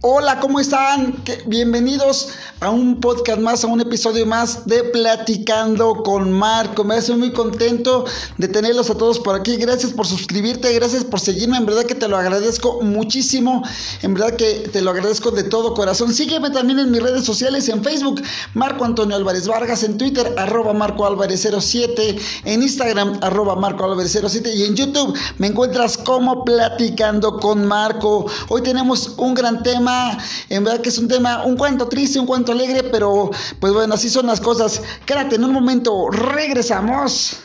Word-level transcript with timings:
Hola, 0.00 0.38
¿cómo 0.38 0.60
están? 0.60 1.16
Bienvenidos 1.46 2.28
a 2.60 2.70
un 2.70 3.00
podcast 3.00 3.40
más, 3.40 3.64
a 3.64 3.66
un 3.66 3.80
episodio 3.80 4.26
más 4.26 4.64
de 4.64 4.84
Platicando 4.84 6.04
con 6.04 6.30
Marco. 6.30 6.84
Me 6.84 6.94
hace 6.94 7.16
muy 7.16 7.32
contento 7.32 8.04
de 8.36 8.46
tenerlos 8.46 8.90
a 8.90 8.94
todos 8.94 9.18
por 9.18 9.34
aquí. 9.34 9.56
Gracias 9.56 9.92
por 9.92 10.06
suscribirte, 10.06 10.72
gracias 10.72 11.02
por 11.02 11.18
seguirme. 11.18 11.56
En 11.56 11.66
verdad 11.66 11.82
que 11.82 11.96
te 11.96 12.06
lo 12.06 12.16
agradezco 12.16 12.80
muchísimo. 12.80 13.64
En 14.02 14.14
verdad 14.14 14.36
que 14.36 14.68
te 14.72 14.82
lo 14.82 14.92
agradezco 14.92 15.32
de 15.32 15.42
todo 15.42 15.74
corazón. 15.74 16.14
Sígueme 16.14 16.50
también 16.50 16.78
en 16.78 16.92
mis 16.92 17.02
redes 17.02 17.24
sociales, 17.24 17.68
en 17.68 17.82
Facebook, 17.82 18.22
Marco 18.54 18.84
Antonio 18.84 19.16
Álvarez 19.16 19.48
Vargas, 19.48 19.82
en 19.82 19.98
Twitter, 19.98 20.32
arroba 20.38 20.74
Marco 20.74 21.06
Álvarez 21.06 21.44
07, 21.58 22.16
en 22.44 22.62
Instagram, 22.62 23.18
arroba 23.20 23.56
Marco 23.56 23.84
Álvarez 23.84 24.16
07 24.24 24.54
y 24.54 24.62
en 24.62 24.76
YouTube 24.76 25.18
me 25.38 25.48
encuentras 25.48 25.98
como 25.98 26.44
Platicando 26.44 27.40
con 27.40 27.66
Marco. 27.66 28.26
Hoy 28.48 28.62
tenemos 28.62 29.14
un 29.16 29.34
gran 29.34 29.64
tema 29.64 29.87
en 30.48 30.64
verdad 30.64 30.80
que 30.80 30.88
es 30.88 30.98
un 30.98 31.08
tema 31.08 31.44
un 31.44 31.56
cuanto 31.56 31.88
triste, 31.88 32.18
un 32.18 32.26
cuanto 32.26 32.52
alegre, 32.52 32.84
pero 32.84 33.30
pues 33.60 33.72
bueno, 33.72 33.94
así 33.94 34.08
son 34.08 34.26
las 34.26 34.40
cosas. 34.40 34.82
Quédate 35.06 35.36
en 35.36 35.44
un 35.44 35.52
momento, 35.52 36.08
regresamos. 36.10 37.38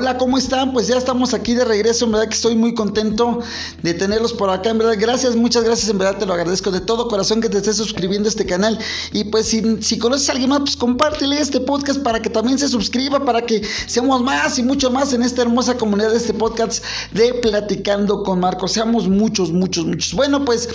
Hola, 0.00 0.16
¿cómo 0.16 0.38
están? 0.38 0.72
Pues 0.72 0.86
ya 0.86 0.96
estamos 0.96 1.34
aquí 1.34 1.54
de 1.54 1.64
regreso, 1.64 2.04
en 2.04 2.12
verdad 2.12 2.28
que 2.28 2.34
estoy 2.34 2.54
muy 2.54 2.72
contento 2.72 3.40
de 3.82 3.94
tenerlos 3.94 4.32
por 4.32 4.48
acá, 4.48 4.70
en 4.70 4.78
verdad, 4.78 4.94
gracias, 4.96 5.34
muchas 5.34 5.64
gracias, 5.64 5.90
en 5.90 5.98
verdad 5.98 6.20
te 6.20 6.24
lo 6.24 6.34
agradezco 6.34 6.70
de 6.70 6.80
todo 6.80 7.08
corazón 7.08 7.40
que 7.40 7.48
te 7.48 7.58
estés 7.58 7.78
suscribiendo 7.78 8.28
a 8.28 8.30
este 8.30 8.46
canal 8.46 8.78
y 9.12 9.24
pues 9.24 9.46
si, 9.46 9.98
conoces 9.98 10.28
a 10.28 10.32
alguien 10.32 10.50
más, 10.50 10.60
pues 10.60 10.76
compártele 10.76 11.40
este 11.40 11.58
podcast 11.58 12.00
para 12.00 12.22
que 12.22 12.30
también 12.30 12.60
se 12.60 12.68
suscriba, 12.68 13.24
para 13.24 13.44
que 13.44 13.60
seamos 13.88 14.22
más 14.22 14.56
y 14.60 14.62
mucho 14.62 14.88
más 14.88 15.12
en 15.14 15.24
esta 15.24 15.42
hermosa 15.42 15.76
comunidad 15.76 16.12
de 16.12 16.18
este 16.18 16.32
podcast 16.32 16.84
de 17.10 17.34
Platicando 17.34 18.22
con 18.22 18.38
Marco, 18.38 18.68
seamos 18.68 19.08
muchos, 19.08 19.50
muchos, 19.50 19.84
muchos. 19.84 20.14
Bueno, 20.14 20.44
pues 20.44 20.68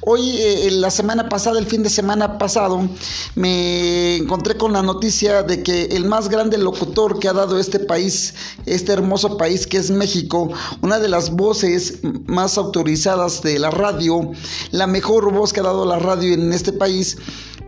hoy, 0.00 0.38
eh, 0.38 0.70
la 0.70 0.90
semana 0.90 1.28
pasada, 1.28 1.58
el 1.58 1.66
fin 1.66 1.82
de 1.82 1.90
semana 1.90 2.38
pasado, 2.38 2.88
me 3.34 4.16
encontré 4.16 4.56
con 4.56 4.72
la 4.72 4.82
noticia 4.82 5.42
de 5.42 5.62
que 5.62 5.82
el 5.90 6.06
más 6.06 6.30
grande 6.30 6.56
locutor 6.56 7.18
que 7.18 7.28
ha 7.28 7.34
dado 7.34 7.58
este 7.58 7.78
país, 7.78 8.32
este 8.70 8.92
hermoso 8.92 9.36
país 9.36 9.66
que 9.66 9.76
es 9.76 9.90
México, 9.90 10.50
una 10.80 10.98
de 10.98 11.08
las 11.08 11.30
voces 11.30 11.98
más 12.26 12.56
autorizadas 12.56 13.42
de 13.42 13.58
la 13.58 13.70
radio, 13.70 14.30
la 14.70 14.86
mejor 14.86 15.32
voz 15.32 15.52
que 15.52 15.60
ha 15.60 15.64
dado 15.64 15.84
la 15.84 15.98
radio 15.98 16.34
en 16.34 16.52
este 16.52 16.72
país, 16.72 17.18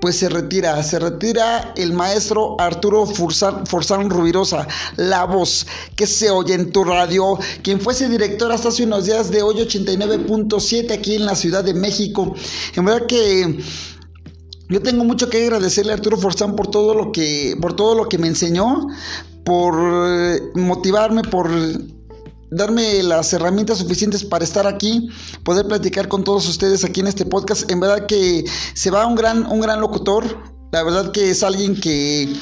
pues 0.01 0.17
se 0.17 0.29
retira, 0.29 0.83
se 0.83 0.99
retira 0.99 1.73
el 1.77 1.93
maestro 1.93 2.57
Arturo 2.61 3.07
Forzán, 3.07 4.11
Rubirosa, 4.11 4.67
la 4.97 5.25
voz 5.25 5.65
que 5.95 6.09
se 6.09 6.29
oye 6.29 6.55
en 6.55 6.73
tu 6.73 6.83
radio, 6.83 7.39
quien 7.63 7.81
fuese 7.81 8.09
director 8.09 8.51
hasta 8.51 8.71
hace 8.71 8.83
unos 8.83 9.07
días 9.07 9.31
de 9.31 9.43
hoy 9.43 9.57
89.7 9.57 10.93
aquí 10.93 11.15
en 11.15 11.27
la 11.27 11.37
Ciudad 11.37 11.63
de 11.63 11.75
México. 11.75 12.35
En 12.75 12.85
verdad 12.85 13.07
que 13.07 13.61
yo 14.69 14.83
tengo 14.83 15.05
mucho 15.05 15.29
que 15.29 15.45
agradecerle 15.45 15.93
a 15.93 15.95
Arturo 15.95 16.17
Forzán 16.17 16.57
por 16.57 16.69
todo 16.69 16.95
lo 16.95 17.13
que, 17.13 17.57
por 17.61 17.77
todo 17.77 17.95
lo 17.95 18.09
que 18.09 18.19
me 18.19 18.27
enseñó, 18.27 18.89
por 19.45 19.75
eh, 20.09 20.41
motivarme, 20.55 21.23
por 21.23 21.51
darme 22.53 23.03
las 23.03 23.33
herramientas 23.33 23.79
suficientes 23.79 24.25
para 24.25 24.45
estar 24.45 24.67
aquí, 24.67 25.09
poder 25.45 25.67
platicar 25.67 26.09
con 26.09 26.23
todos 26.23 26.49
ustedes 26.49 26.85
aquí 26.85 27.01
en 27.01 27.09
este 27.09 27.25
podcast. 27.25 27.71
En 27.71 27.81
verdad 27.81 28.07
que 28.07 28.45
se 28.75 28.91
va 28.91 29.07
un 29.07 29.15
gran, 29.15 29.47
un 29.47 29.61
gran 29.61 29.81
locutor. 29.81 30.25
La 30.71 30.83
verdad 30.83 31.13
que 31.13 31.31
es 31.31 31.43
alguien 31.43 31.79
que, 31.79 32.33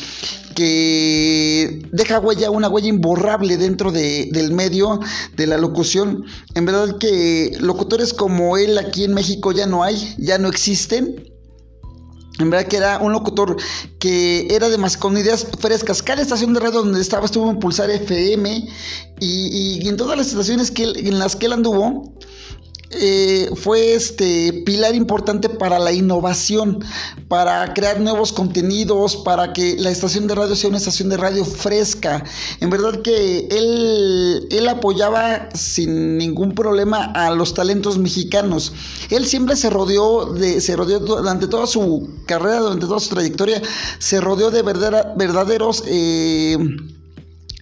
que 0.55 1.83
deja 1.93 2.21
huella, 2.21 2.51
una 2.51 2.69
huella 2.69 2.89
imborrable 2.89 3.57
dentro 3.57 3.91
del 3.91 4.53
medio 4.53 5.01
de 5.37 5.47
la 5.47 5.57
locución. 5.57 6.25
En 6.55 6.65
verdad 6.65 6.99
que 6.99 7.57
locutores 7.61 8.15
como 8.15 8.57
él 8.57 8.79
aquí 8.79 9.05
en 9.05 9.15
México 9.15 9.51
ya 9.51 9.67
no 9.67 9.83
hay, 9.83 10.15
ya 10.19 10.39
no 10.39 10.49
existen. 10.49 11.25
En 12.41 12.51
verdad 12.51 12.67
que 12.69 12.77
era 12.77 12.99
un 12.99 13.13
locutor 13.13 13.57
que 13.99 14.49
era 14.51 14.69
de 14.69 14.79
más 14.79 14.97
con 14.97 15.17
ideas 15.17 15.47
frescas. 15.59 16.03
Cada 16.03 16.23
estación 16.23 16.55
de 16.55 16.61
radio 16.61 16.83
donde 16.83 17.01
estaba 17.01 17.27
estuvo 17.27 17.51
en 17.51 17.59
Pulsar 17.59 17.91
FM 17.91 18.69
y, 19.21 19.89
en 19.89 19.97
todas 19.97 20.17
las 20.17 20.29
estaciones 20.29 20.71
que 20.71 20.85
en 20.85 21.19
las 21.19 21.37
que 21.37 21.47
él 21.47 21.53
anduvo, 21.53 22.15
eh, 22.93 23.49
fue 23.55 23.95
este 23.95 24.53
pilar 24.67 24.97
importante 24.97 25.49
para 25.49 25.79
la 25.79 25.93
innovación, 25.93 26.85
para 27.29 27.73
crear 27.73 28.01
nuevos 28.01 28.33
contenidos, 28.33 29.17
para 29.17 29.53
que 29.53 29.77
la 29.79 29.91
estación 29.91 30.27
de 30.27 30.35
radio 30.35 30.57
sea 30.57 30.71
una 30.71 30.79
estación 30.79 31.09
de 31.09 31.17
radio 31.17 31.45
fresca. 31.45 32.25
En 32.61 32.69
verdad 32.69 33.01
que 33.03 33.47
él, 33.51 34.49
él 34.51 34.69
apoyaba 34.69 35.49
sin 35.55 36.19
ningún 36.19 36.53
problema 36.53 37.13
a 37.15 37.31
los 37.31 37.55
talentos 37.55 37.97
mexicanos. 37.97 38.73
Él 39.11 39.25
siempre 39.25 39.55
se 39.55 39.71
rodeó 39.71 40.27
de, 40.33 40.61
se 40.61 40.75
rodeó 40.75 40.99
durante 40.99 41.47
toda 41.47 41.69
su 41.69 42.11
carrera, 42.27 42.59
durante 42.59 42.87
toda 42.87 42.99
su 42.99 43.11
trayectoria, 43.11 43.63
se 44.01 44.21
rodeó 44.21 44.51
de 44.51 44.63
verdaderos 44.63 45.85
eh, 45.87 46.59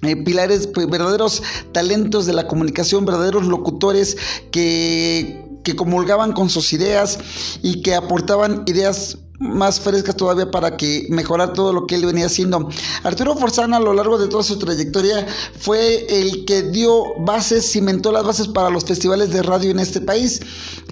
eh, 0.03 0.17
pilares, 0.17 0.67
pues, 0.69 0.89
verdaderos 0.89 1.43
talentos 1.73 2.27
de 2.27 2.33
la 2.33 2.47
comunicación, 2.47 3.05
verdaderos 3.05 3.47
locutores 3.47 4.17
que, 4.51 5.45
que 5.65 5.77
comulgaban 5.77 6.33
con 6.33 6.51
sus 6.51 6.73
ideas 6.73 7.19
y 7.63 7.83
que 7.83 7.95
aportaban 7.95 8.65
ideas 8.67 9.19
más 9.39 9.81
frescas 9.81 10.17
todavía 10.17 10.51
para 10.51 10.77
que 10.77 11.07
mejorar 11.11 11.53
todo 11.53 11.73
lo 11.73 11.87
que 11.87 11.95
él 11.95 12.05
venía 12.05 12.27
haciendo. 12.27 12.69
Arturo 13.05 13.37
Forzana 13.37 13.77
a 13.77 13.81
lo 13.81 13.95
largo 13.95 14.19
de 14.19 14.29
toda 14.29 14.43
su 14.43 14.59
trayectoria 14.59 15.27
fue 15.59 16.07
el 16.09 16.45
que 16.45 16.63
dio 16.63 17.15
bases, 17.21 17.71
cimentó 17.71 18.11
las 18.13 18.25
bases 18.25 18.49
para 18.49 18.71
los 18.71 18.85
festivales 18.85 19.31
de 19.31 19.43
radio 19.43 19.71
en 19.71 19.79
este 19.79 20.01
país. 20.01 20.41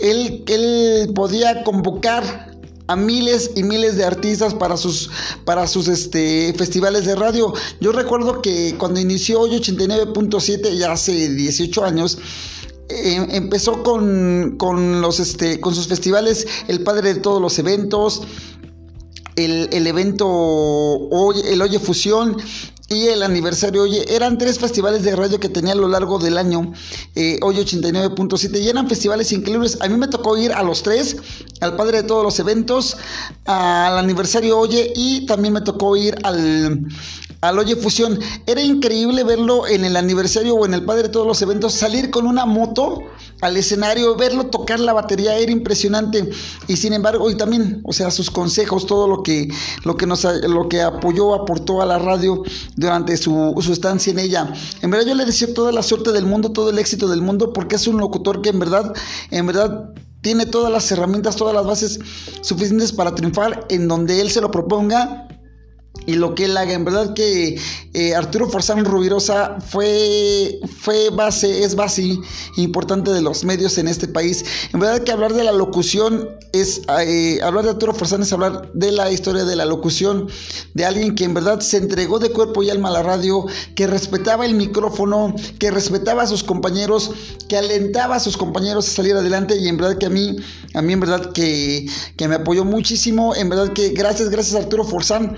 Él, 0.01 0.45
él 0.47 1.13
podía 1.15 1.65
convocar 1.65 2.56
a 2.89 2.97
miles 2.97 3.51
y 3.57 3.63
miles 3.63 3.97
de 3.97 4.05
artistas 4.05 4.55
para 4.55 4.77
sus, 4.77 5.11
para 5.45 5.67
sus 5.67 5.89
este, 5.89 6.55
festivales 6.57 7.05
de 7.05 7.15
radio. 7.15 7.53
Yo 7.81 7.93
recuerdo 7.93 8.43
que 8.43 8.75
cuando 8.79 9.01
inició 9.01 9.41
hoy 9.41 9.51
89.7, 9.51 10.77
ya 10.77 10.93
hace 10.93 11.31
18 11.31 11.85
años, 11.85 12.19
em, 12.89 13.27
empezó 13.31 13.83
con, 13.83 14.57
con, 14.59 15.01
los, 15.01 15.21
este, 15.21 15.61
con 15.61 15.75
sus 15.75 15.89
festivales, 15.89 16.47
el 16.69 16.83
padre 16.83 17.15
de 17.15 17.21
todos 17.21 17.43
los 17.43 17.59
eventos, 17.59 18.23
el, 19.35 19.69
el 19.73 19.87
evento, 19.87 20.27
hoy, 20.29 21.41
el 21.45 21.61
Oye 21.61 21.79
Fusión, 21.79 22.37
y 22.89 23.09
el 23.09 23.23
aniversario, 23.23 23.83
oye, 23.83 24.05
eran 24.15 24.39
tres 24.39 24.59
festivales 24.61 25.03
de 25.03 25.17
radio 25.17 25.41
que 25.41 25.49
tenía 25.49 25.73
a 25.73 25.77
lo 25.77 25.89
largo 25.89 26.19
del 26.19 26.39
año, 26.39 26.73
eh, 27.17 27.39
hoy 27.43 27.57
89.7, 27.57 28.61
y 28.61 28.69
eran 28.69 28.89
festivales 28.89 29.33
increíbles. 29.33 29.79
A 29.81 29.89
mí 29.89 29.97
me 29.97 30.07
tocó 30.07 30.37
ir 30.37 30.53
a 30.53 30.63
los 30.63 30.85
tres, 30.85 31.17
al 31.61 31.77
padre 31.77 32.03
de 32.03 32.09
todos 32.09 32.23
los 32.23 32.39
eventos, 32.39 32.97
al 33.45 33.99
aniversario 33.99 34.59
Oye, 34.59 34.93
y 34.95 35.27
también 35.27 35.55
me 35.55 35.61
tocó 35.61 35.97
ir 35.97 36.17
al, 36.23 36.87
al 37.41 37.59
Oye 37.59 37.77
Fusión. 37.77 38.19
Era 38.47 38.61
increíble 38.61 39.25
verlo 39.25 39.67
en 39.67 39.85
el 39.85 39.97
aniversario 39.97 40.55
o 40.55 40.67
en 40.67 40.75
el 40.75 40.85
padre 40.85 41.05
de 41.05 41.09
todos 41.11 41.27
los 41.27 41.41
eventos, 41.43 41.75
salir 41.75 42.11
con 42.11 42.27
una 42.27 42.47
moto 42.47 43.03
al 43.41 43.57
escenario, 43.57 44.17
verlo 44.17 44.47
tocar 44.47 44.81
la 44.81 44.93
batería, 44.93 45.37
era 45.37 45.53
impresionante. 45.53 46.29
Y 46.69 46.77
sin 46.77 46.93
embargo, 46.93 47.31
y 47.31 47.37
también, 47.37 47.81
o 47.85 47.93
sea, 47.93 48.11
sus 48.11 48.31
consejos, 48.31 48.87
todo 48.87 49.07
lo 49.09 49.23
que, 49.23 49.49
lo 49.85 49.97
que 49.97 50.07
nos 50.07 50.25
lo 50.25 50.69
que 50.69 50.83
apoyó, 50.83 51.35
aportó 51.35 51.83
a 51.83 51.87
la 51.87 51.99
radio 51.99 52.43
durante 52.77 53.17
su, 53.17 53.55
su 53.61 53.73
estancia 53.73 54.13
en 54.13 54.19
ella. 54.19 54.53
En 54.83 54.91
verdad 54.91 55.07
yo 55.07 55.15
le 55.15 55.25
deseo 55.25 55.53
toda 55.53 55.73
la 55.73 55.83
suerte 55.83 56.13
del 56.13 56.27
mundo, 56.27 56.53
todo 56.53 56.71
el 56.71 56.79
éxito 56.79 57.09
del 57.09 57.23
mundo, 57.23 57.53
porque 57.53 57.77
es 57.77 57.87
un 57.87 57.99
locutor 57.99 58.43
que 58.43 58.51
en 58.51 58.59
verdad, 58.59 58.95
en 59.31 59.47
verdad 59.47 59.91
tiene 60.27 60.45
todas 60.45 60.73
las 60.73 60.91
herramientas, 60.91 61.37
todas 61.37 61.55
las 61.55 61.65
bases 61.65 62.01
suficientes 62.41 62.91
para 62.91 63.15
triunfar 63.15 63.65
en 63.69 63.87
donde 63.87 64.21
él 64.21 64.29
se 64.29 64.41
lo 64.41 64.51
proponga 64.51 65.26
y 66.07 66.15
lo 66.15 66.35
que 66.35 66.45
él 66.45 66.57
haga. 66.57 66.73
En 66.73 66.85
verdad 66.85 67.15
que 67.15 67.59
eh, 67.95 68.15
Arturo 68.15 68.49
Forzán 68.49 68.85
Rubirosa 68.85 69.59
fue, 69.61 70.61
fue 70.81 71.11
base, 71.11 71.65
es 71.65 71.75
base 71.75 72.19
importante 72.57 73.11
de 73.11 73.23
los 73.23 73.45
medios 73.45 73.79
en 73.79 73.89
este 73.89 74.09
país. 74.09 74.45
En 74.73 74.81
verdad 74.81 75.03
que 75.03 75.13
hablar 75.13 75.33
de 75.33 75.45
la 75.45 75.53
locución 75.53 76.29
es, 76.53 76.83
eh, 77.01 77.41
hablar 77.43 77.65
de 77.65 77.71
Arturo 77.71 77.95
Forzán 77.95 78.23
es 78.23 78.33
hablar 78.33 78.71
de 78.75 78.93
la 78.93 79.11
historia 79.11 79.45
de 79.45 79.57
la 79.57 79.65
locución, 79.65 80.29
de 80.75 80.85
alguien 80.85 81.15
que 81.15 81.25
en 81.25 81.35
verdad 81.35 81.61
se 81.61 81.79
entregó 81.79 82.19
de 82.19 82.31
cuerpo 82.31 82.63
y 82.63 82.71
alma 82.71 82.89
a 82.89 82.93
la 82.93 83.03
radio, 83.03 83.47
que 83.75 83.87
respetaba 83.87 84.47
el 84.47 84.55
micrófono, 84.55 85.35
que 85.59 85.71
respetaba 85.71 86.23
a 86.23 86.27
sus 86.27 86.45
compañeros, 86.45 87.11
que 87.49 87.57
alentaba 87.57 88.17
a 88.17 88.21
sus 88.21 88.37
compañeros 88.37 88.89
a 88.89 88.91
salir 88.91 89.15
adelante 89.15 89.57
y 89.57 89.69
en 89.69 89.77
verdad 89.77 89.99
que 89.99 90.07
a 90.07 90.11
mí, 90.11 90.37
a 90.75 90.83
mí 90.83 90.93
en 90.93 91.01
verdad 91.01 91.33
que, 91.33 91.87
que 92.17 92.29
me 92.29 92.37
apoyó 92.37 92.65
muchísimo, 92.65 93.35
en 93.35 93.49
verdad 93.49 93.73
que 93.73 93.91
gracias, 93.91 94.31
gracias 94.31 94.63
Arturo 94.63 94.85
Forzán, 94.85 95.37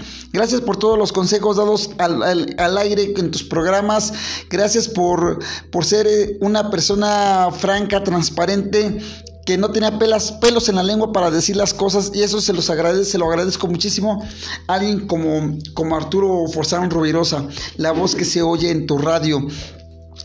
por 0.61 0.77
todos 0.77 0.99
los 0.99 1.12
consejos 1.12 1.56
dados 1.56 1.91
al, 1.99 2.79
aire 2.79 3.15
en 3.17 3.31
tus 3.31 3.45
programas. 3.45 4.12
Gracias 4.50 4.89
por, 4.89 5.39
por 5.71 5.85
ser 5.85 6.06
eh, 6.06 6.39
una 6.41 6.71
persona 6.71 7.49
franca, 7.53 8.03
transparente, 8.03 8.99
que 9.47 9.56
no 9.56 9.71
tenía 9.71 9.99
pelas, 9.99 10.33
pelos 10.33 10.69
en 10.69 10.77
la 10.77 10.83
lengua 10.83 11.12
para 11.12 11.31
decir 11.31 11.56
las 11.56 11.73
cosas 11.73 12.11
y 12.15 12.23
eso 12.23 12.41
se 12.41 12.53
los 12.53 12.69
agradece, 12.69 13.12
se 13.12 13.19
lo 13.19 13.27
agradezco 13.31 13.67
muchísimo 13.67 14.23
a 14.67 14.75
alguien 14.75 15.06
como, 15.06 15.56
como 15.73 15.97
Arturo 15.97 16.47
Forzán 16.53 16.91
Rubirosa, 16.91 17.47
la 17.77 17.93
voz 17.93 18.15
que 18.15 18.27
se 18.27 18.43
oye 18.43 18.71
en 18.71 18.87
tu 18.87 18.99
radio. 18.99 19.47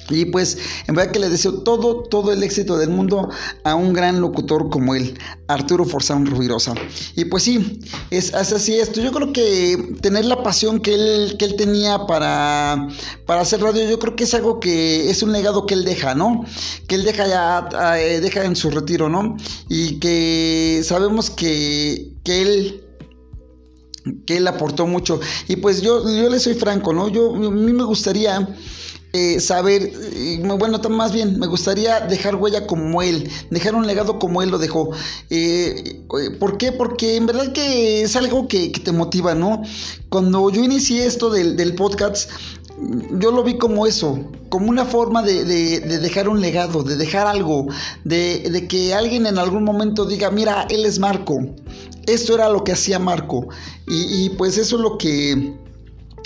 Y 0.10 0.26
pues 0.26 0.58
en 0.88 0.96
verdad 0.96 1.12
que 1.12 1.20
le 1.20 1.30
deseo 1.30 1.62
todo, 1.64 2.04
todo 2.04 2.34
el 2.34 2.44
éxito 2.44 2.78
del 2.78 2.90
mundo 2.90 3.30
a 3.64 3.76
un 3.76 3.94
gran 3.94 4.22
locutor 4.22 4.70
como 4.70 4.96
él, 4.96 5.18
Arturo 5.48 5.86
Forzán 5.86 6.26
Rubirosa. 6.26 6.74
Y 7.16 7.26
pues 7.26 7.44
sí, 7.44 7.80
es, 8.10 8.34
así 8.34 8.76
esto. 8.76 9.02
Yo 9.02 9.12
creo 9.12 9.32
que 9.32 9.96
tener 10.02 10.26
la 10.26 10.44
pasión 10.44 10.80
que 10.80 10.94
él, 10.94 11.36
que 11.38 11.46
él 11.46 11.56
tenía 11.56 12.06
para, 12.06 12.88
para 13.26 13.42
hacer 13.42 13.62
radio, 13.62 13.90
yo 13.90 14.00
creo 14.00 14.16
que 14.16 14.26
es 14.26 14.34
algo 14.34 14.60
que 14.60 15.10
es 15.10 15.24
un 15.24 15.32
legado 15.32 15.66
que 15.66 15.74
él 15.74 15.86
deja, 15.86 16.16
¿no? 16.16 16.46
Que 16.88 16.96
él 16.96 17.04
deja 17.04 17.28
ya, 17.28 17.98
eh, 17.98 18.20
deja 18.20 18.44
en 18.44 18.56
su 18.56 18.70
retiro, 18.70 19.10
¿no? 19.10 19.38
Y 19.70 20.00
que 20.00 20.82
sabemos 20.84 21.30
que, 21.30 22.12
que 22.24 22.42
él 22.42 22.80
que 24.26 24.38
él 24.38 24.48
aportó 24.48 24.86
mucho. 24.86 25.20
Y 25.48 25.56
pues 25.58 25.82
yo, 25.82 26.04
yo 26.04 26.30
le 26.30 26.40
soy 26.40 26.56
franco, 26.56 26.94
¿no? 26.94 27.08
Yo, 27.08 27.34
a 27.34 27.40
mí 27.40 27.74
me 27.74 27.84
gustaría 27.84 28.48
eh, 29.16 29.40
saber, 29.40 29.94
bueno, 30.58 30.80
más 30.90 31.14
bien, 31.14 31.38
me 31.38 31.46
gustaría 31.46 32.00
dejar 32.00 32.36
huella 32.36 32.66
como 32.66 33.04
él, 33.04 33.30
dejar 33.52 33.76
un 33.76 33.86
legado 33.86 34.18
como 34.18 34.42
él 34.42 34.50
lo 34.50 34.58
dejó. 34.58 34.90
Eh, 35.30 36.02
eh, 36.20 36.32
¿Por 36.40 36.58
qué? 36.58 36.72
Porque 36.72 37.16
en 37.16 37.28
verdad 37.28 37.54
que 37.54 38.02
es 38.02 38.16
algo 38.16 38.48
que, 38.48 38.70
te 38.70 38.92
motiva, 38.92 39.36
¿no? 39.36 39.62
Cuando 40.10 40.50
yo 40.50 40.64
inicié 40.64 41.06
esto 41.06 41.30
del, 41.30 41.76
podcast, 41.76 42.28
yo 43.20 43.30
lo 43.30 43.44
vi 43.44 43.60
como 43.60 43.86
eso, 43.86 44.18
como 44.50 44.72
una 44.72 44.86
forma 44.86 45.22
de, 45.22 45.44
dejar 45.80 46.28
un 46.28 46.42
legado, 46.42 46.82
de 46.82 46.96
dejar 46.96 47.28
algo, 47.28 47.68
de, 48.04 48.66
que 48.68 48.96
alguien 48.96 49.28
en 49.28 49.38
algún 49.38 49.64
momento 49.64 50.06
diga, 50.06 50.32
mira, 50.32 50.66
él 50.72 50.88
es 50.88 50.98
Marco, 50.98 51.38
esto 52.08 52.34
era 52.34 52.50
lo 52.50 52.64
que 52.64 52.72
hacía 52.72 52.98
Marco, 52.98 53.48
y 53.86 54.30
pues 54.30 54.58
eso 54.58 54.78
es 54.78 54.82
lo 54.82 54.98
que 54.98 55.54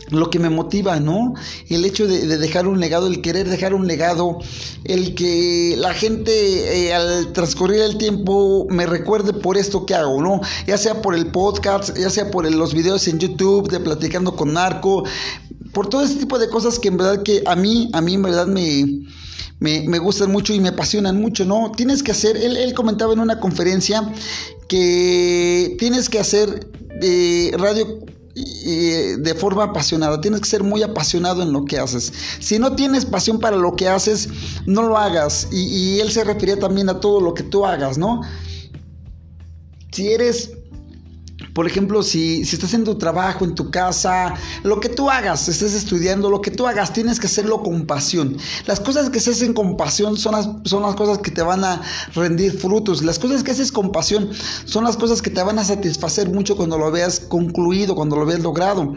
lo 0.09 0.29
que 0.29 0.39
me 0.39 0.49
motiva, 0.49 0.99
¿no? 0.99 1.33
El 1.69 1.85
hecho 1.85 2.07
de, 2.07 2.37
dejar 2.37 2.67
un 2.67 2.79
legado, 2.79 3.07
el 3.07 3.21
querer 3.21 3.49
dejar 3.49 3.73
un 3.73 3.87
legado, 3.87 4.39
el 4.83 5.15
que 5.15 5.75
la 5.77 5.93
gente 5.93 6.87
eh, 6.87 6.93
al 6.93 7.33
transcurrir 7.33 7.81
el 7.81 7.97
tiempo 7.97 8.67
me 8.69 8.85
recuerde 8.85 9.33
por 9.33 9.57
esto 9.57 9.85
que 9.85 9.95
hago, 9.95 10.21
¿no? 10.21 10.41
Ya 10.65 10.77
sea 10.77 11.01
por 11.01 11.15
el 11.15 11.27
podcast, 11.27 11.97
ya 11.97 12.09
sea 12.09 12.31
por 12.31 12.49
los 12.49 12.73
videos 12.73 13.07
en 13.07 13.19
YouTube 13.19 13.69
de 13.69 13.79
Platicando 13.79 14.35
con 14.35 14.53
Narco, 14.53 15.03
por 15.73 15.89
todo 15.89 16.03
ese 16.03 16.15
tipo 16.15 16.39
de 16.39 16.49
cosas 16.49 16.79
que 16.79 16.87
en 16.87 16.97
verdad 16.97 17.23
que 17.23 17.43
a 17.45 17.55
mí, 17.55 17.89
a 17.93 18.01
mí 18.01 18.13
en 18.13 18.21
verdad 18.21 18.47
me, 18.47 18.85
me, 19.59 19.99
gustan 19.99 20.31
mucho 20.31 20.53
y 20.53 20.59
me 20.59 20.69
apasionan 20.69 21.19
mucho, 21.19 21.45
¿no? 21.45 21.71
Tienes 21.75 22.03
que 22.03 22.11
hacer, 22.11 22.37
él, 22.37 22.73
comentaba 22.73 23.13
en 23.13 23.19
una 23.19 23.39
conferencia 23.39 24.11
que 24.67 25.75
tienes 25.79 26.09
que 26.09 26.19
hacer 26.19 26.67
eh, 27.01 27.51
radio 27.57 27.99
de 29.17 29.35
forma 29.35 29.65
apasionada. 29.65 30.19
Tienes 30.21 30.41
que 30.41 30.49
ser 30.49 30.63
muy 30.63 30.83
apasionado 30.83 31.41
en 31.43 31.51
lo 31.51 31.65
que 31.65 31.79
haces. 31.79 32.11
Si 32.39 32.59
no 32.59 32.75
tienes 32.75 33.05
pasión 33.05 33.39
para 33.39 33.57
lo 33.57 33.75
que 33.75 33.87
haces, 33.87 34.29
no 34.65 34.83
lo 34.83 34.97
hagas. 34.97 35.47
Y, 35.51 35.63
y 35.63 35.99
él 35.99 36.11
se 36.11 36.23
refería 36.23 36.59
también 36.59 36.89
a 36.89 36.99
todo 36.99 37.21
lo 37.21 37.33
que 37.33 37.43
tú 37.43 37.65
hagas, 37.65 37.97
¿no? 37.97 38.21
Si 39.91 40.11
eres 40.11 40.56
por 41.57 41.65
ejemplo, 41.65 42.03
si, 42.03 42.45
si 42.45 42.55
estás 42.55 42.75
en 42.75 42.83
tu 42.83 42.99
trabajo, 42.99 43.43
en 43.43 43.55
tu 43.55 43.71
casa, 43.71 44.35
lo 44.61 44.79
que 44.79 44.89
tú 44.89 45.09
hagas, 45.09 45.49
estés 45.49 45.73
estudiando, 45.73 46.29
lo 46.29 46.39
que 46.39 46.51
tú 46.51 46.67
hagas, 46.67 46.93
tienes 46.93 47.19
que 47.19 47.25
hacerlo 47.25 47.63
con 47.63 47.87
pasión. 47.87 48.37
Las 48.67 48.79
cosas 48.79 49.09
que 49.09 49.19
se 49.19 49.31
hacen 49.31 49.55
con 49.55 49.75
pasión 49.75 50.17
son 50.17 50.33
las, 50.33 50.47
son 50.65 50.83
las 50.83 50.93
cosas 50.93 51.17
que 51.17 51.31
te 51.31 51.41
van 51.41 51.63
a 51.63 51.81
rendir 52.13 52.55
frutos. 52.55 53.01
Las 53.01 53.17
cosas 53.17 53.41
que 53.41 53.49
haces 53.49 53.71
con 53.71 53.91
pasión 53.91 54.29
son 54.65 54.83
las 54.83 54.97
cosas 54.97 55.23
que 55.23 55.31
te 55.31 55.41
van 55.41 55.57
a 55.57 55.63
satisfacer 55.63 56.29
mucho 56.29 56.55
cuando 56.55 56.77
lo 56.77 56.91
veas 56.91 57.21
concluido, 57.21 57.95
cuando 57.95 58.17
lo 58.17 58.27
veas 58.27 58.41
logrado. 58.41 58.93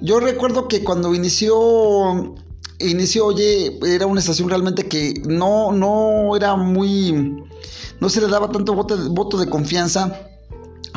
Yo 0.00 0.20
recuerdo 0.20 0.68
que 0.68 0.82
cuando 0.82 1.14
inició 1.14 2.34
inició, 2.78 3.26
oye, 3.26 3.78
era 3.84 4.06
una 4.06 4.20
estación 4.20 4.48
realmente 4.48 4.88
que 4.88 5.20
no, 5.28 5.70
no 5.70 6.34
era 6.34 6.56
muy, 6.56 7.44
no 8.00 8.08
se 8.08 8.22
le 8.22 8.28
daba 8.28 8.50
tanto 8.50 8.72
voto, 8.72 8.96
voto 9.10 9.36
de 9.36 9.50
confianza 9.50 10.29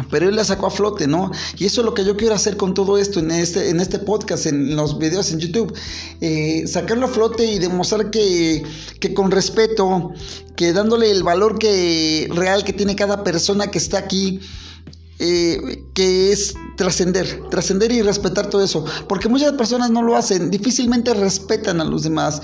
pero 0.09 0.29
él 0.29 0.35
la 0.35 0.43
sacó 0.43 0.67
a 0.67 0.71
flote, 0.71 1.07
¿no? 1.07 1.31
Y 1.57 1.65
eso 1.65 1.81
es 1.81 1.85
lo 1.85 1.93
que 1.93 2.05
yo 2.05 2.17
quiero 2.17 2.35
hacer 2.35 2.57
con 2.57 2.73
todo 2.73 2.97
esto 2.97 3.19
en 3.19 3.31
este, 3.31 3.69
en 3.69 3.79
este 3.79 3.99
podcast, 3.99 4.45
en 4.45 4.75
los 4.75 4.97
videos 4.97 5.31
en 5.31 5.39
YouTube. 5.39 5.73
Eh, 6.21 6.63
sacarlo 6.67 7.05
a 7.05 7.09
flote 7.09 7.45
y 7.45 7.59
demostrar 7.59 8.09
que, 8.09 8.63
que 8.99 9.13
con 9.13 9.31
respeto, 9.31 10.11
que 10.55 10.73
dándole 10.73 11.11
el 11.11 11.23
valor 11.23 11.59
que, 11.59 12.29
real 12.33 12.63
que 12.63 12.73
tiene 12.73 12.95
cada 12.95 13.23
persona 13.23 13.67
que 13.67 13.77
está 13.77 13.99
aquí, 13.99 14.39
eh, 15.19 15.85
que 15.93 16.31
es 16.31 16.55
trascender, 16.75 17.43
trascender 17.51 17.91
y 17.91 18.01
respetar 18.01 18.47
todo 18.49 18.63
eso, 18.63 18.83
porque 19.07 19.29
muchas 19.29 19.53
personas 19.53 19.91
no 19.91 20.01
lo 20.01 20.15
hacen, 20.15 20.49
difícilmente 20.49 21.13
respetan 21.13 21.79
a 21.79 21.83
los 21.83 22.01
demás. 22.01 22.41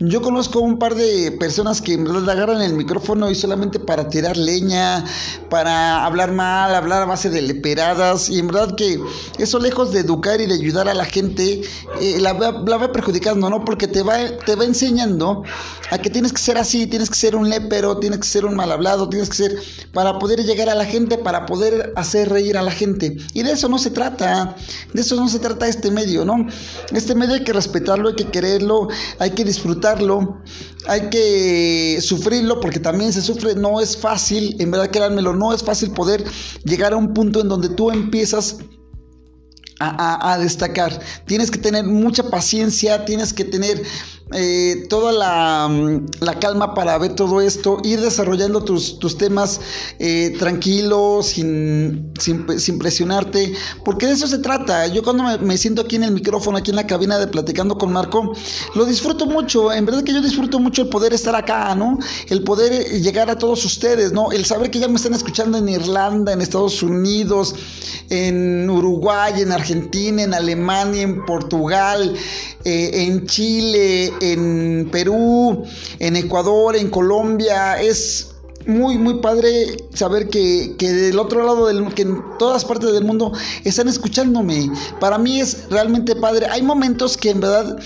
Yo 0.00 0.20
conozco 0.20 0.60
un 0.60 0.78
par 0.78 0.94
de 0.94 1.32
personas 1.32 1.80
que 1.80 1.94
en 1.94 2.04
verdad 2.04 2.28
agarran 2.28 2.60
el 2.60 2.74
micrófono 2.74 3.30
y 3.30 3.34
solamente 3.34 3.80
para 3.80 4.08
tirar 4.10 4.36
leña, 4.36 5.04
para 5.48 6.04
hablar 6.04 6.32
mal, 6.32 6.74
hablar 6.74 7.02
a 7.02 7.06
base 7.06 7.30
de 7.30 7.40
leperadas, 7.40 8.28
y 8.28 8.38
en 8.38 8.48
verdad 8.48 8.76
que 8.76 9.00
eso 9.38 9.58
lejos 9.58 9.92
de 9.92 10.00
educar 10.00 10.42
y 10.42 10.46
de 10.46 10.54
ayudar 10.54 10.88
a 10.88 10.94
la 10.94 11.06
gente, 11.06 11.62
eh, 12.00 12.18
la, 12.20 12.34
va 12.34 12.92
perjudicando, 12.92 13.48
¿no? 13.48 13.64
Porque 13.64 13.88
te 13.88 14.02
va, 14.02 14.18
te 14.44 14.56
va 14.56 14.64
enseñando 14.64 15.42
a 15.90 15.98
que 15.98 16.10
tienes 16.10 16.34
que 16.34 16.40
ser 16.40 16.58
así, 16.58 16.86
tienes 16.86 17.08
que 17.08 17.16
ser 17.16 17.34
un 17.34 17.48
lepero, 17.48 17.96
tienes 17.98 18.20
que 18.20 18.26
ser 18.26 18.44
un 18.44 18.54
mal 18.54 18.70
hablado, 18.70 19.08
tienes 19.08 19.30
que 19.30 19.36
ser 19.36 19.58
para 19.94 20.18
poder 20.18 20.44
llegar 20.44 20.68
a 20.68 20.74
la 20.74 20.84
gente, 20.84 21.16
para 21.16 21.46
poder 21.46 21.92
hacer 21.96 22.09
hacer 22.10 22.28
reír 22.28 22.58
a 22.58 22.62
la 22.62 22.72
gente. 22.72 23.16
Y 23.34 23.42
de 23.42 23.52
eso 23.52 23.68
no 23.68 23.78
se 23.78 23.90
trata, 23.90 24.56
de 24.92 25.00
eso 25.00 25.14
no 25.16 25.28
se 25.28 25.38
trata 25.38 25.68
este 25.68 25.90
medio, 25.90 26.24
¿no? 26.24 26.46
Este 26.92 27.14
medio 27.14 27.34
hay 27.34 27.44
que 27.44 27.52
respetarlo, 27.52 28.08
hay 28.08 28.16
que 28.16 28.26
quererlo, 28.26 28.88
hay 29.18 29.30
que 29.30 29.44
disfrutarlo, 29.44 30.42
hay 30.88 31.08
que 31.10 31.98
sufrirlo, 32.00 32.60
porque 32.60 32.80
también 32.80 33.12
se 33.12 33.22
sufre, 33.22 33.54
no 33.54 33.80
es 33.80 33.96
fácil, 33.96 34.56
en 34.58 34.72
verdad 34.72 34.90
créanmelo, 34.90 35.34
no 35.34 35.54
es 35.54 35.62
fácil 35.62 35.92
poder 35.92 36.24
llegar 36.64 36.92
a 36.92 36.96
un 36.96 37.14
punto 37.14 37.40
en 37.40 37.48
donde 37.48 37.68
tú 37.68 37.90
empiezas 37.92 38.56
a, 39.82 40.36
destacar. 40.38 41.00
Tienes 41.26 41.50
que 41.50 41.58
tener 41.58 41.84
mucha 41.84 42.24
paciencia, 42.24 43.04
tienes 43.06 43.32
que 43.32 43.44
tener 43.44 43.82
eh, 44.32 44.86
toda 44.88 45.68
mm, 45.68 46.06
la, 46.20 46.38
calma 46.38 46.72
para 46.74 46.96
ver 46.98 47.16
todo 47.16 47.40
esto, 47.40 47.78
ir 47.82 48.00
desarrollando 48.00 48.62
tus, 48.62 48.98
temas 49.18 49.60
eh, 49.98 50.36
tranquilos, 50.38 51.26
sin, 51.26 52.12
sin, 52.20 52.78
presionarte, 52.78 53.52
porque 53.84 54.06
de 54.06 54.12
eso 54.12 54.28
se 54.28 54.38
trata. 54.38 54.86
Yo 54.86 55.02
cuando 55.02 55.24
me, 55.40 55.58
siento 55.58 55.82
aquí 55.82 55.96
en 55.96 56.04
el 56.04 56.12
micrófono, 56.12 56.58
aquí 56.58 56.70
en 56.70 56.76
la 56.76 56.86
cabina 56.86 57.18
de 57.18 57.26
Platicando 57.26 57.76
con 57.76 57.92
Marco, 57.92 58.32
lo 58.76 58.84
disfruto 58.84 59.26
mucho, 59.26 59.72
en 59.72 59.84
verdad 59.84 60.04
que 60.04 60.12
yo 60.12 60.22
disfruto 60.22 60.60
mucho 60.60 60.82
el 60.82 60.88
poder 60.90 61.12
estar 61.12 61.34
acá, 61.34 61.74
¿no? 61.74 61.98
El 62.28 62.44
poder 62.44 62.72
eh, 62.72 63.00
llegar 63.00 63.30
a 63.30 63.36
todos 63.36 63.64
ustedes, 63.64 64.12
¿no? 64.12 64.30
El 64.30 64.44
saber 64.44 64.70
que 64.70 64.78
ya 64.78 64.86
me 64.86 64.94
están 64.94 65.14
escuchando 65.14 65.58
en 65.58 65.68
Irlanda, 65.68 66.32
en 66.32 66.40
Estados 66.40 66.84
Unidos, 66.84 67.56
en 68.10 68.70
Uruguay, 68.70 69.42
en 69.42 69.50
Argentina, 69.50 70.22
en 70.22 70.34
Alemania, 70.34 71.02
en 71.02 71.24
Portugal, 71.24 72.14
en 72.64 73.26
Chile, 73.26 74.12
en 74.20 74.88
Perú, 74.90 75.64
en 75.98 76.16
Ecuador, 76.16 76.76
en 76.76 76.90
Colombia. 76.90 77.80
Es 77.80 78.30
muy, 78.66 78.98
muy 78.98 79.20
padre 79.20 79.76
saber 79.94 80.28
que, 80.28 80.74
del 80.78 81.18
otro 81.18 81.44
lado, 81.44 81.66
del, 81.66 81.92
que 81.94 82.02
en 82.02 82.22
todas 82.38 82.64
partes 82.64 82.92
del 82.92 83.04
mundo 83.04 83.32
están 83.64 83.88
escuchándome. 83.88 84.70
Para 85.00 85.18
mí 85.18 85.40
es 85.40 85.68
realmente 85.70 86.14
padre. 86.16 86.46
Hay 86.46 86.62
momentos 86.62 87.16
que 87.16 87.30
en 87.30 87.40
verdad 87.40 87.78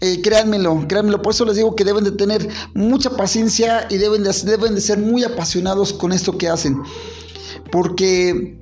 eh, 0.00 0.20
créanmelo, 0.22 0.84
créanmelo, 0.88 1.22
por 1.22 1.32
eso 1.32 1.44
les 1.44 1.56
digo 1.56 1.76
que 1.76 1.84
deben 1.84 2.04
de 2.04 2.12
tener 2.12 2.48
mucha 2.74 3.10
paciencia 3.10 3.86
y 3.88 3.98
deben 3.98 4.24
de, 4.24 4.32
deben 4.44 4.74
de 4.74 4.80
ser 4.80 4.98
muy 4.98 5.22
apasionados 5.24 5.92
con 5.92 6.12
esto 6.12 6.36
que 6.38 6.48
hacen. 6.48 6.82
Porque 7.70 8.61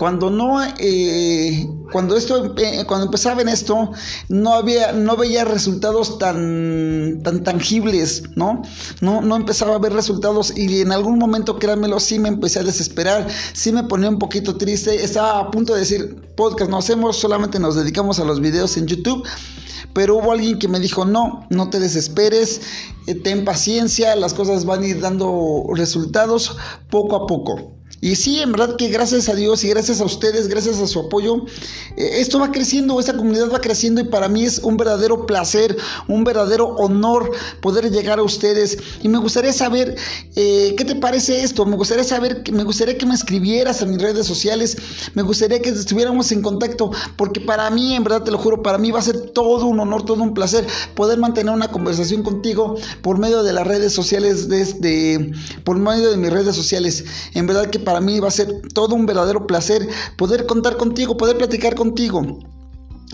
cuando 0.00 0.30
no, 0.30 0.62
eh, 0.78 1.68
cuando 1.92 2.16
esto, 2.16 2.54
eh, 2.56 2.84
cuando 2.86 3.04
empezaba 3.04 3.42
en 3.42 3.50
esto, 3.50 3.90
no 4.30 4.54
había, 4.54 4.92
no 4.92 5.14
veía 5.14 5.44
resultados 5.44 6.18
tan, 6.18 7.20
tan 7.22 7.44
tangibles, 7.44 8.22
¿no? 8.34 8.62
¿no? 9.02 9.20
No 9.20 9.36
empezaba 9.36 9.74
a 9.74 9.78
ver 9.78 9.92
resultados 9.92 10.56
y 10.56 10.80
en 10.80 10.92
algún 10.92 11.18
momento, 11.18 11.58
créanmelo, 11.58 12.00
sí 12.00 12.18
me 12.18 12.30
empecé 12.30 12.60
a 12.60 12.62
desesperar, 12.62 13.28
sí 13.52 13.72
me 13.72 13.82
ponía 13.82 14.08
un 14.08 14.18
poquito 14.18 14.56
triste, 14.56 15.04
estaba 15.04 15.38
a 15.38 15.50
punto 15.50 15.74
de 15.74 15.80
decir, 15.80 16.16
podcast 16.34 16.70
no 16.70 16.78
hacemos, 16.78 17.18
solamente 17.18 17.58
nos 17.58 17.76
dedicamos 17.76 18.18
a 18.20 18.24
los 18.24 18.40
videos 18.40 18.78
en 18.78 18.86
YouTube. 18.86 19.28
Pero 19.92 20.16
hubo 20.16 20.32
alguien 20.32 20.58
que 20.58 20.68
me 20.68 20.80
dijo, 20.80 21.04
no, 21.04 21.46
no 21.50 21.68
te 21.68 21.78
desesperes, 21.78 22.62
eh, 23.06 23.16
ten 23.16 23.44
paciencia, 23.44 24.16
las 24.16 24.32
cosas 24.32 24.64
van 24.64 24.82
a 24.82 24.86
ir 24.86 25.00
dando 25.02 25.66
resultados 25.74 26.56
poco 26.88 27.16
a 27.16 27.26
poco. 27.26 27.79
Y 28.02 28.16
sí, 28.16 28.40
en 28.40 28.52
verdad 28.52 28.76
que 28.76 28.88
gracias 28.88 29.28
a 29.28 29.34
Dios 29.34 29.62
y 29.62 29.68
gracias 29.68 30.00
a 30.00 30.04
ustedes, 30.04 30.48
gracias 30.48 30.78
a 30.80 30.86
su 30.86 31.00
apoyo, 31.00 31.44
eh, 31.98 32.12
esto 32.14 32.38
va 32.38 32.50
creciendo, 32.50 32.98
esta 32.98 33.14
comunidad 33.14 33.52
va 33.52 33.60
creciendo 33.60 34.00
y 34.00 34.04
para 34.04 34.26
mí 34.26 34.44
es 34.44 34.58
un 34.60 34.78
verdadero 34.78 35.26
placer, 35.26 35.76
un 36.08 36.24
verdadero 36.24 36.68
honor 36.76 37.30
poder 37.60 37.90
llegar 37.90 38.18
a 38.18 38.22
ustedes. 38.22 38.78
Y 39.02 39.08
me 39.08 39.18
gustaría 39.18 39.52
saber, 39.52 39.96
eh, 40.34 40.74
¿qué 40.78 40.84
te 40.86 40.94
parece 40.94 41.42
esto? 41.42 41.66
Me 41.66 41.76
gustaría 41.76 42.04
saber, 42.04 42.42
me 42.50 42.64
gustaría 42.64 42.96
que 42.96 43.04
me 43.04 43.14
escribieras 43.14 43.82
en 43.82 43.90
mis 43.90 44.00
redes 44.00 44.26
sociales, 44.26 44.78
me 45.12 45.20
gustaría 45.20 45.60
que 45.60 45.68
estuviéramos 45.68 46.32
en 46.32 46.40
contacto, 46.40 46.90
porque 47.16 47.40
para 47.40 47.68
mí, 47.68 47.94
en 47.94 48.04
verdad 48.04 48.22
te 48.22 48.30
lo 48.30 48.38
juro, 48.38 48.62
para 48.62 48.78
mí 48.78 48.90
va 48.90 49.00
a 49.00 49.02
ser 49.02 49.20
todo 49.32 49.66
un 49.66 49.78
honor, 49.78 50.06
todo 50.06 50.22
un 50.22 50.32
placer 50.32 50.66
poder 50.94 51.18
mantener 51.18 51.52
una 51.52 51.68
conversación 51.68 52.22
contigo 52.22 52.76
por 53.02 53.18
medio 53.18 53.42
de 53.42 53.52
las 53.52 53.66
redes 53.66 53.92
sociales, 53.92 54.48
desde, 54.48 55.32
por 55.64 55.78
medio 55.78 56.10
de 56.10 56.16
mis 56.16 56.30
redes 56.30 56.56
sociales. 56.56 57.04
En 57.34 57.46
verdad 57.46 57.66
que 57.66 57.78
para 57.78 57.89
mí 57.98 58.20
va 58.20 58.28
a 58.28 58.30
ser 58.30 58.62
todo 58.72 58.94
un 58.94 59.06
verdadero 59.06 59.48
placer 59.48 59.88
poder 60.16 60.46
contar 60.46 60.76
contigo, 60.76 61.16
poder 61.16 61.36
platicar 61.36 61.74
contigo 61.74 62.38